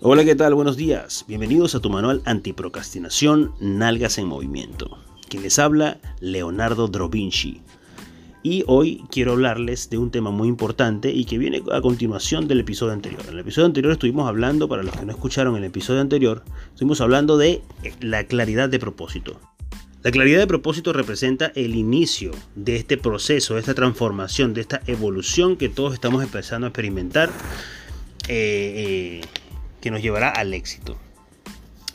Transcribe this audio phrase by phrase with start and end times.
[0.00, 0.54] Hola, ¿qué tal?
[0.54, 1.24] Buenos días.
[1.26, 4.96] Bienvenidos a tu manual antiprocrastinación Nalgas en Movimiento.
[5.28, 7.62] Quien les habla, Leonardo Drovinci.
[8.44, 12.60] Y hoy quiero hablarles de un tema muy importante y que viene a continuación del
[12.60, 13.22] episodio anterior.
[13.26, 17.00] En el episodio anterior estuvimos hablando, para los que no escucharon el episodio anterior, estuvimos
[17.00, 17.60] hablando de
[18.00, 19.40] la claridad de propósito.
[20.04, 24.80] La claridad de propósito representa el inicio de este proceso, de esta transformación, de esta
[24.86, 27.30] evolución que todos estamos empezando a experimentar,
[28.28, 29.20] eh, eh,
[29.80, 30.96] que nos llevará al éxito.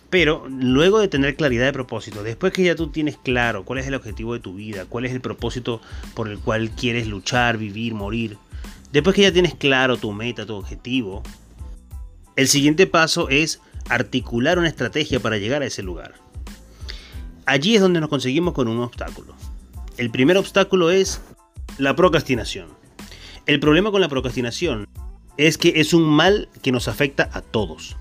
[0.10, 3.88] Pero luego de tener claridad de propósito, después que ya tú tienes claro cuál es
[3.88, 5.82] el objetivo de tu vida, cuál es el propósito
[6.14, 8.38] por el cual quieres luchar, vivir, morir,
[8.92, 11.24] después que ya tienes claro tu meta, tu objetivo,
[12.36, 13.60] el siguiente paso es
[13.90, 16.14] articular una estrategia para llegar a ese lugar.
[17.46, 19.36] Allí es donde nos conseguimos con un obstáculo.
[19.98, 21.22] El primer obstáculo es
[21.78, 22.68] la procrastinación.
[23.46, 24.88] El problema con la procrastinación
[25.38, 27.98] es que es un mal que nos afecta a todos.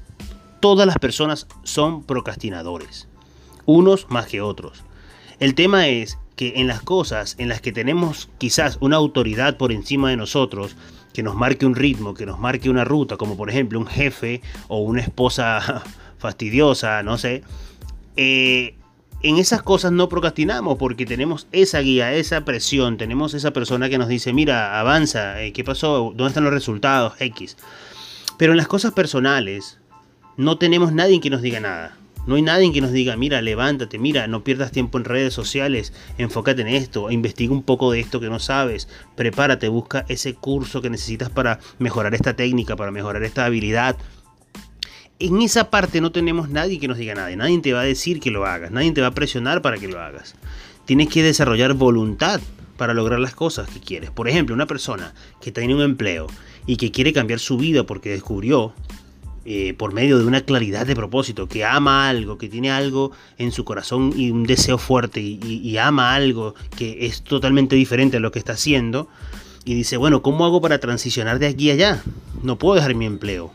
[0.61, 3.08] Todas las personas son procrastinadores,
[3.64, 4.84] unos más que otros.
[5.41, 9.72] El tema es que en las cosas en las que tenemos quizás una autoridad por
[9.72, 10.77] encima de nosotros,
[11.12, 14.41] que nos marque un ritmo, que nos marque una ruta, como por ejemplo un jefe
[14.69, 15.83] o una esposa
[16.19, 17.42] fastidiosa, no sé,
[18.17, 18.77] eh,
[19.23, 23.98] en esas cosas no procrastinamos porque tenemos esa guía, esa presión, tenemos esa persona que
[23.98, 26.12] nos dice, mira, avanza, eh, ¿qué pasó?
[26.14, 27.14] ¿Dónde están los resultados?
[27.20, 27.56] X.
[28.37, 29.79] Pero en las cosas personales
[30.37, 31.97] no tenemos nadie que nos diga nada.
[32.25, 35.92] No hay nadie que nos diga, mira, levántate, mira, no pierdas tiempo en redes sociales,
[36.19, 40.81] enfócate en esto, investiga un poco de esto que no sabes, prepárate, busca ese curso
[40.81, 43.97] que necesitas para mejorar esta técnica, para mejorar esta habilidad,
[45.27, 47.34] en esa parte no tenemos nadie que nos diga nada.
[47.37, 48.73] Nadie te va a decir que lo hagas.
[48.73, 50.34] Nadie te va a presionar para que lo hagas.
[50.84, 52.41] Tienes que desarrollar voluntad
[52.77, 54.11] para lograr las cosas que quieres.
[54.11, 56.27] Por ejemplo, una persona que tiene un empleo
[56.67, 58.73] y que quiere cambiar su vida porque descubrió
[59.45, 63.52] eh, por medio de una claridad de propósito, que ama algo, que tiene algo en
[63.52, 68.30] su corazón y un deseo fuerte y ama algo que es totalmente diferente a lo
[68.30, 69.08] que está haciendo,
[69.64, 72.02] y dice, bueno, ¿cómo hago para transicionar de aquí a allá?
[72.42, 73.52] No puedo dejar mi empleo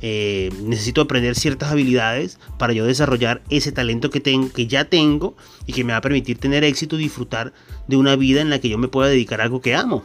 [0.00, 5.36] eh, necesito aprender ciertas habilidades para yo desarrollar ese talento que, tengo, que ya tengo
[5.66, 7.52] y que me va a permitir tener éxito y disfrutar
[7.88, 10.04] de una vida en la que yo me pueda dedicar a algo que amo.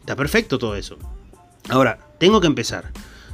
[0.00, 0.98] Está perfecto todo eso.
[1.68, 2.92] Ahora, tengo que empezar.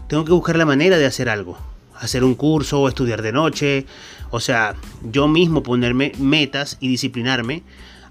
[0.09, 1.56] Tengo que buscar la manera de hacer algo.
[1.94, 3.86] Hacer un curso o estudiar de noche.
[4.31, 4.75] O sea,
[5.10, 7.62] yo mismo ponerme metas y disciplinarme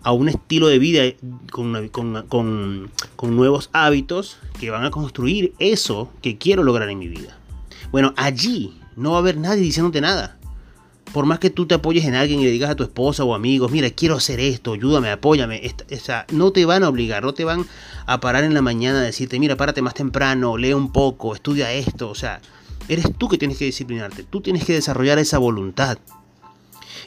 [0.02, 1.04] a un estilo de vida
[1.52, 7.38] con, con nuevos hábitos que van a construir eso que quiero lograr en mi vida.
[7.94, 10.40] Bueno, allí no va a haber nadie diciéndote nada.
[11.14, 13.36] Por más que tú te apoyes en alguien y le digas a tu esposa o
[13.36, 17.44] amigos, mira, quiero hacer esto, ayúdame, apóyame, esta, no te van a obligar, no te
[17.44, 17.68] van
[18.08, 21.72] a parar en la mañana a decirte, mira, párate más temprano, lee un poco, estudia
[21.72, 22.42] esto, o sea,
[22.88, 26.00] eres tú que tienes que disciplinarte, tú tienes que desarrollar esa voluntad.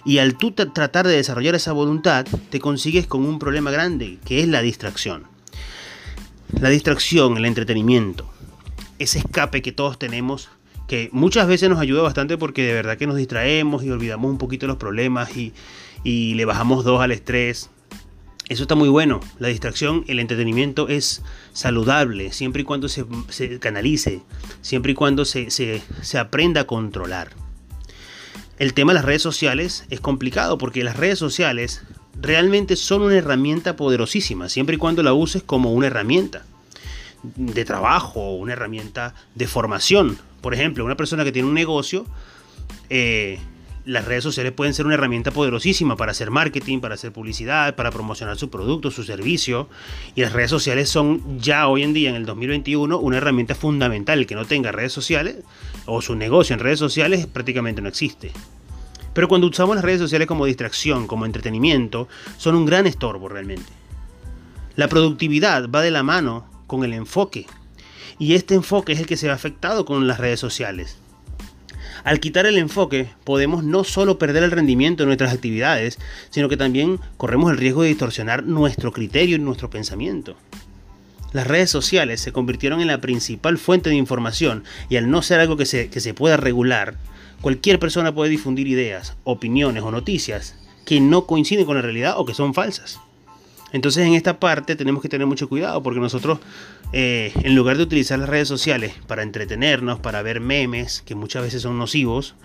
[0.04, 4.40] Y al tú tratar de desarrollar esa voluntad, te consigues con un problema grande, que
[4.40, 5.24] es la distracción.
[6.60, 8.30] La distracción, el entretenimiento,
[9.00, 10.48] ese escape que todos tenemos
[10.86, 14.38] que muchas veces nos ayuda bastante porque de verdad que nos distraemos y olvidamos un
[14.38, 15.52] poquito los problemas y,
[16.04, 17.70] le bajamos dos al estrés.
[18.48, 19.20] Eso está muy bueno.
[19.40, 23.04] La distracción, el entretenimiento es saludable siempre y cuando se,
[23.58, 24.22] canalice,
[24.60, 27.30] siempre y cuando se, se aprenda a controlar.
[28.58, 31.82] El tema de las redes sociales es complicado porque las redes sociales
[32.20, 36.44] realmente son una herramienta poderosísima, siempre y cuando la uses como una herramienta
[37.34, 40.18] de trabajo una herramienta de formación.
[40.46, 42.06] Por ejemplo, una persona que tiene un negocio,
[42.88, 43.40] eh,
[43.84, 47.90] las redes sociales pueden ser una herramienta poderosísima para hacer marketing, para hacer publicidad, para
[47.90, 49.68] promocionar su producto, su servicio.
[50.14, 54.20] Y las redes sociales son ya hoy en día, en el 2021, una herramienta fundamental.
[54.20, 55.38] El que no tenga redes sociales
[55.84, 58.30] o su negocio en redes sociales prácticamente no existe.
[59.14, 62.06] Pero cuando usamos las redes sociales como distracción, como entretenimiento,
[62.36, 63.72] son un gran estorbo realmente.
[64.76, 67.46] La productividad va de la mano con el enfoque.
[68.18, 70.98] Y este enfoque es el que se ve afectado con las redes sociales.
[72.04, 75.98] Al quitar el enfoque, podemos no solo perder el rendimiento de nuestras actividades,
[76.30, 80.36] sino que también corremos el riesgo de distorsionar nuestro criterio y nuestro pensamiento.
[81.32, 85.40] Las redes sociales se convirtieron en la principal fuente de información y al no ser
[85.40, 86.96] algo que se, que se pueda regular,
[87.40, 90.54] cualquier persona puede difundir ideas, opiniones o noticias
[90.84, 93.00] que no coinciden con la realidad o que son falsas.
[93.72, 96.38] Entonces en esta parte tenemos que tener mucho cuidado porque nosotros
[96.92, 101.42] eh, en lugar de utilizar las redes sociales para entretenernos, para ver memes que muchas
[101.42, 102.36] veces son nocivos,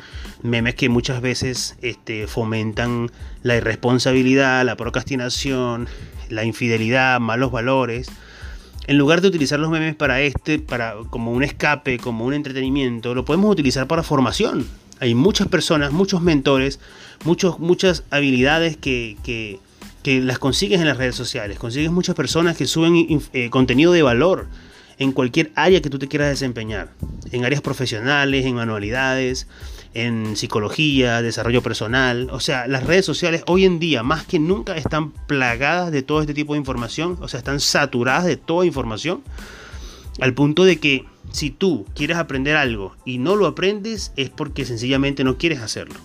[0.42, 3.12] memes que muchas veces este, fomentan
[3.44, 5.88] la irresponsabilidad, la procrastinación,
[6.30, 8.10] la infidelidad, malos valores,
[8.88, 13.14] en lugar de utilizar los memes para este, para como un escape, como un entretenimiento,
[13.14, 14.68] lo podemos utilizar para formación.
[15.00, 16.80] Hay muchas personas, muchos mentores,
[17.24, 19.60] muchos, muchas habilidades que, que,
[20.06, 21.60] las consigues en las redes sociales.
[21.60, 24.48] Consigues muchas personas que suben eh, contenido de valor
[24.98, 26.92] en cualquier área que tú te quieras desempeñar.
[27.32, 29.48] En áreas profesionales, en manualidades,
[29.94, 32.30] en psicología, desarrollo personal.
[32.32, 36.22] O sea, las redes sociales hoy en día más que nunca están plagadas de todo
[36.22, 37.18] este tipo de información.
[37.22, 39.22] O sea, están saturadas de toda información.
[40.20, 44.66] Al punto de que si tú quieres aprender algo y no lo aprendes es porque
[44.66, 45.96] sencillamente no quieres hacerlo.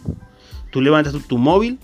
[0.70, 1.78] Tú levantas tu, móvil,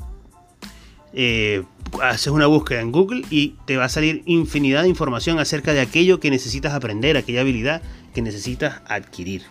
[1.14, 1.62] eh,
[2.03, 5.81] haces una búsqueda en Google y te va a salir infinidad de información acerca de
[5.81, 7.82] aquello que necesitas aprender, aquella habilidad
[8.14, 9.43] que necesitas adquirir.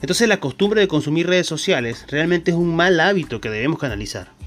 [0.00, 4.37] Entonces la costumbre de consumir redes sociales realmente es un mal hábito que debemos canalizar.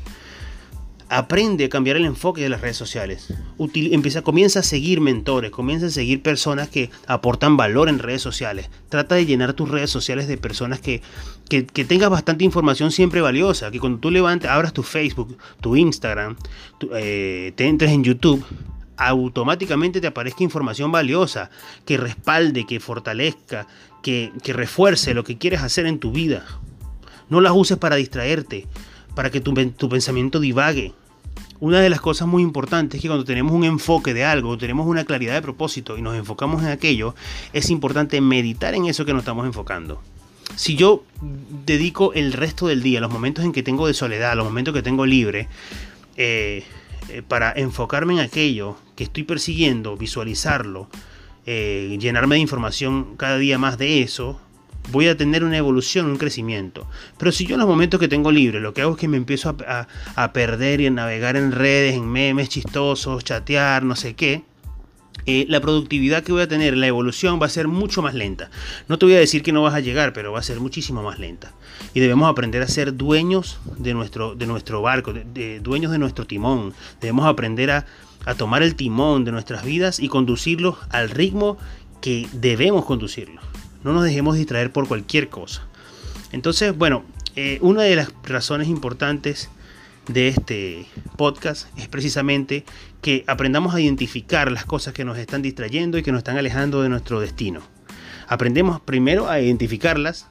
[1.13, 3.33] Aprende a cambiar el enfoque de las redes sociales.
[3.59, 8.69] empieza, comienza a seguir mentores, comienza a seguir personas que aportan valor en redes sociales.
[8.87, 11.01] Trata de llenar tus redes sociales de personas que,
[11.49, 13.71] que, tengas bastante información siempre valiosa.
[13.71, 16.37] Que cuando tú levantes, abras tu Facebook, tu Instagram,
[16.95, 18.45] eh, te entres en YouTube,
[18.95, 21.49] automáticamente te aparezca información valiosa,
[21.85, 23.67] que respalde, que fortalezca,
[24.01, 26.45] que, refuerce lo que quieres hacer en tu vida.
[27.29, 28.67] No las uses para distraerte,
[29.15, 30.93] para que tu, tu pensamiento divague.
[31.61, 34.87] Una de las cosas muy importantes es que cuando tenemos un enfoque de algo, tenemos
[34.87, 37.13] una claridad de propósito y nos enfocamos en aquello,
[37.53, 40.01] es importante meditar en eso que nos estamos enfocando.
[40.55, 41.03] Si yo
[41.67, 44.81] dedico el resto del día, los momentos en que tengo de soledad, los momentos que
[44.81, 45.49] tengo libre,
[46.17, 46.63] eh,
[47.09, 50.89] eh, para enfocarme en aquello que estoy persiguiendo, visualizarlo,
[51.45, 54.41] eh, llenarme de información cada día más de eso,
[54.91, 56.87] voy a tener una evolución, un crecimiento.
[57.17, 59.17] Pero si yo en los momentos que tengo libre lo que hago es que me
[59.17, 64.43] empiezo a perder y a navegar en redes, en memes chistosos, chatear, no sé qué,
[65.25, 68.49] eh, la productividad que voy a tener, la evolución va a ser mucho más lenta.
[68.87, 71.03] No te voy a decir que no vas a llegar, pero va a ser muchísimo
[71.03, 71.51] más lenta.
[71.93, 76.25] Y debemos aprender a ser dueños de nuestro, de nuestro barco, de, dueños de nuestro
[76.25, 76.73] timón.
[76.99, 77.85] Debemos aprender a,
[78.37, 81.57] tomar el timón de nuestras vidas y conducirlo al ritmo
[82.01, 83.41] que debemos conducirlo.
[83.83, 85.63] No nos dejemos distraer por cualquier cosa.
[86.31, 87.03] Entonces, bueno,
[87.35, 89.49] eh, una de las razones importantes
[90.07, 90.85] de este
[91.17, 92.65] podcast es precisamente
[93.01, 96.81] que aprendamos a identificar las cosas que nos están distrayendo y que nos están alejando
[96.81, 97.61] de nuestro destino.
[98.27, 100.27] Aprendemos primero a identificarlas,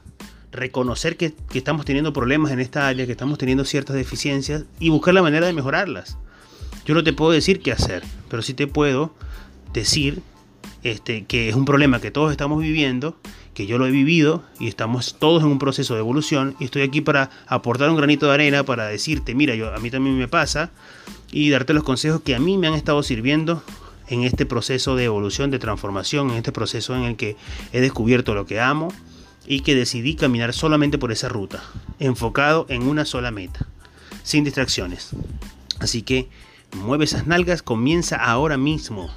[0.51, 5.13] reconocer que, estamos teniendo problemas en esta área, que estamos teniendo ciertas deficiencias y buscar
[5.13, 6.17] la manera de mejorarlas.
[6.85, 9.13] Yo no te puedo decir qué hacer, pero sí te puedo
[9.73, 10.21] decir
[10.83, 13.17] este, que es un problema que todos estamos viviendo
[13.53, 16.83] que yo lo he vivido y estamos todos en un proceso de evolución y estoy
[16.83, 20.27] aquí para aportar un granito de arena para decirte, mira, yo a mí también me
[20.27, 20.71] pasa
[21.31, 23.63] y darte los consejos que a mí me han estado sirviendo
[24.07, 27.35] en este proceso de evolución, de transformación, en este proceso en el que
[27.71, 28.89] he descubierto lo que amo
[29.45, 31.63] y que decidí caminar solamente por esa ruta,
[31.99, 33.67] enfocado en una sola meta,
[34.23, 35.11] sin distracciones.
[35.79, 36.29] Así que
[36.73, 39.09] mueve esas nalgas, comienza ahora mismo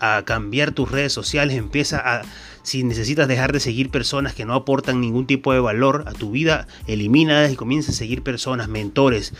[0.00, 2.22] a cambiar tus redes sociales, empieza a
[2.62, 6.30] si necesitas dejar de seguir personas que no aportan ningún tipo de valor a tu
[6.30, 9.32] vida, elimínalas y comienza a seguir personas, mentores,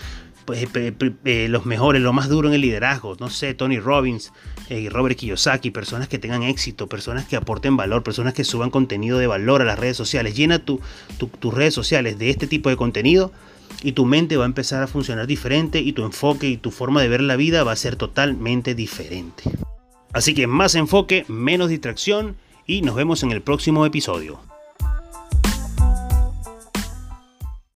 [0.44, 4.32] pues, eh, los mejores, lo más duro en el liderazgo, no sé, Tony Robbins,
[4.68, 9.19] eh, Robert Kiyosaki, personas que tengan éxito, personas que aporten valor, personas que suban contenido
[9.19, 10.34] de valor a las redes sociales.
[10.34, 13.32] Llena tus redes sociales de este tipo de contenido
[13.82, 17.00] y tu mente va a empezar a funcionar diferente y tu enfoque y tu forma
[17.02, 19.44] de ver la vida va a ser totalmente diferente.
[20.12, 22.36] Así que más enfoque, menos distracción
[22.67, 24.49] y nos vemos en el próximo episodio.